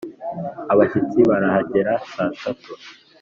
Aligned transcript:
abashyitsi 0.73 1.19
barahagera 1.29 1.91
saa 2.11 2.31
tatu 2.41 2.73